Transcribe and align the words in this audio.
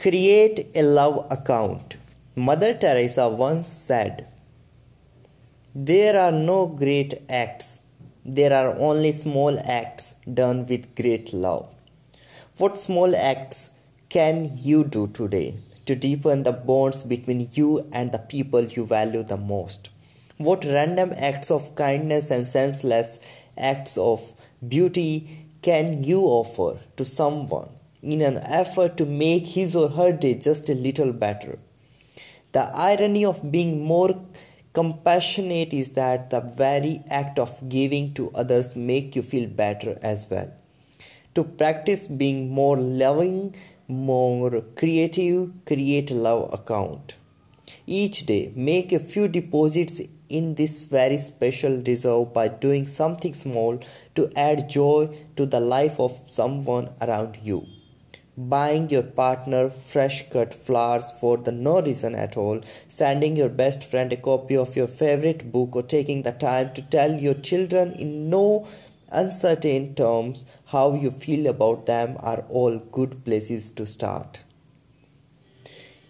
Create 0.00 0.68
a 0.76 0.82
love 0.82 1.26
account. 1.28 1.96
Mother 2.36 2.72
Teresa 2.72 3.28
once 3.28 3.66
said, 3.66 4.28
There 5.74 6.16
are 6.20 6.30
no 6.30 6.68
great 6.68 7.14
acts, 7.28 7.80
there 8.24 8.52
are 8.52 8.78
only 8.78 9.10
small 9.10 9.58
acts 9.64 10.14
done 10.32 10.68
with 10.68 10.94
great 10.94 11.32
love. 11.32 11.74
What 12.58 12.78
small 12.78 13.16
acts 13.16 13.72
can 14.08 14.56
you 14.56 14.84
do 14.84 15.08
today 15.08 15.58
to 15.86 15.96
deepen 15.96 16.44
the 16.44 16.52
bonds 16.52 17.02
between 17.02 17.48
you 17.54 17.88
and 17.92 18.12
the 18.12 18.20
people 18.20 18.62
you 18.66 18.86
value 18.86 19.24
the 19.24 19.36
most? 19.36 19.90
What 20.36 20.64
random 20.64 21.12
acts 21.16 21.50
of 21.50 21.74
kindness 21.74 22.30
and 22.30 22.46
senseless 22.46 23.18
acts 23.56 23.98
of 23.98 24.32
beauty 24.68 25.48
can 25.60 26.04
you 26.04 26.20
offer 26.20 26.78
to 26.96 27.04
someone 27.04 27.70
in 28.02 28.22
an 28.22 28.38
effort 28.38 28.96
to 28.96 29.04
make 29.04 29.46
his 29.46 29.74
or 29.74 29.88
her 29.90 30.12
day 30.12 30.34
just 30.34 30.68
a 30.68 30.74
little 30.74 31.12
better? 31.12 31.58
The 32.52 32.70
irony 32.74 33.24
of 33.24 33.50
being 33.50 33.84
more 33.84 34.20
compassionate 34.72 35.72
is 35.72 35.90
that 35.90 36.30
the 36.30 36.40
very 36.40 37.02
act 37.10 37.38
of 37.38 37.68
giving 37.68 38.14
to 38.14 38.30
others 38.32 38.76
make 38.76 39.16
you 39.16 39.22
feel 39.22 39.48
better 39.48 39.98
as 40.02 40.28
well. 40.30 40.52
To 41.34 41.44
practice 41.44 42.06
being 42.06 42.50
more 42.50 42.76
loving, 42.76 43.54
more 43.86 44.60
creative, 44.76 45.50
create 45.66 46.10
a 46.10 46.14
love 46.14 46.52
account. 46.52 47.16
Each 47.86 48.24
day, 48.26 48.52
make 48.54 48.92
a 48.92 48.98
few 48.98 49.28
deposits 49.28 50.00
in 50.28 50.54
this 50.56 50.82
very 50.82 51.18
special 51.18 51.82
reserve 51.86 52.32
by 52.32 52.48
doing 52.48 52.86
something 52.86 53.34
small 53.34 53.80
to 54.14 54.30
add 54.36 54.68
joy 54.68 55.08
to 55.36 55.46
the 55.46 55.60
life 55.60 55.98
of 55.98 56.20
someone 56.30 56.90
around 57.00 57.38
you. 57.42 57.66
Buying 58.40 58.88
your 58.88 59.02
partner 59.02 59.68
fresh 59.68 60.30
cut 60.30 60.54
flowers 60.54 61.10
for 61.10 61.36
the 61.36 61.50
no 61.50 61.82
reason 61.82 62.14
at 62.14 62.36
all, 62.36 62.60
sending 62.86 63.34
your 63.34 63.48
best 63.48 63.82
friend 63.82 64.12
a 64.12 64.16
copy 64.16 64.56
of 64.56 64.76
your 64.76 64.86
favorite 64.86 65.50
book, 65.50 65.74
or 65.74 65.82
taking 65.82 66.22
the 66.22 66.30
time 66.30 66.72
to 66.74 66.82
tell 66.82 67.20
your 67.20 67.34
children 67.34 67.94
in 67.94 68.30
no 68.30 68.64
uncertain 69.10 69.92
terms 69.96 70.46
how 70.66 70.94
you 70.94 71.10
feel 71.10 71.48
about 71.48 71.86
them 71.86 72.16
are 72.20 72.44
all 72.48 72.78
good 72.78 73.24
places 73.24 73.70
to 73.72 73.84
start. 73.84 74.42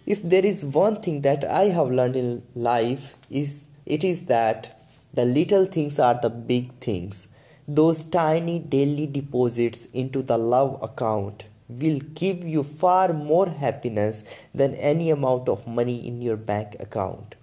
If 0.05 0.21
there 0.21 0.45
is 0.45 0.63
one 0.63 1.01
thing 1.01 1.21
that 1.21 1.43
I 1.43 1.69
have 1.69 1.89
learned 1.89 2.15
in 2.15 2.43
life 2.53 3.17
is 3.31 3.69
it 3.87 4.03
is 4.03 4.25
that 4.25 4.79
the 5.15 5.25
little 5.25 5.65
things 5.65 5.97
are 5.97 6.19
the 6.21 6.29
big 6.29 6.73
things. 6.79 7.27
Those 7.67 8.03
tiny 8.03 8.59
daily 8.59 9.07
deposits 9.07 9.85
into 9.85 10.21
the 10.21 10.37
love 10.37 10.77
account 10.83 11.45
will 11.69 11.99
give 12.15 12.43
you 12.43 12.63
far 12.63 13.13
more 13.13 13.47
happiness 13.47 14.23
than 14.53 14.73
any 14.75 15.11
amount 15.11 15.47
of 15.47 15.67
money 15.67 16.05
in 16.07 16.21
your 16.21 16.35
bank 16.35 16.75
account. 16.79 17.35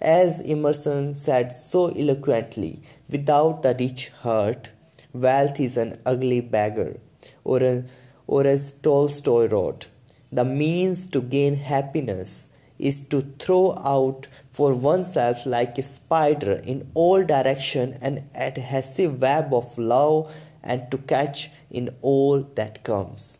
As 0.00 0.40
Emerson 0.40 1.12
said 1.12 1.52
so 1.52 1.88
eloquently, 1.88 2.80
without 3.10 3.62
the 3.62 3.76
rich 3.78 4.10
heart, 4.20 4.70
wealth 5.12 5.58
is 5.58 5.76
an 5.76 6.00
ugly 6.06 6.40
beggar. 6.40 7.00
Or, 7.42 7.84
or 8.28 8.46
as 8.46 8.70
Tolstoy 8.70 9.48
wrote, 9.48 9.88
the 10.30 10.44
means 10.44 11.08
to 11.08 11.20
gain 11.20 11.56
happiness 11.56 12.48
is 12.78 13.00
to 13.08 13.22
throw 13.40 13.76
out 13.78 14.28
for 14.52 14.72
oneself 14.72 15.44
like 15.44 15.76
a 15.78 15.82
spider 15.82 16.52
in 16.64 16.88
all 16.94 17.24
direction 17.24 17.98
an 18.00 18.28
adhesive 18.34 19.20
web 19.20 19.52
of 19.52 19.76
love 19.76 20.32
and 20.62 20.90
to 20.92 20.98
catch 20.98 21.50
in 21.70 21.94
all 22.02 22.42
that 22.54 22.84
comes. 22.84 23.38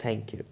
Thank 0.00 0.32
you. 0.32 0.44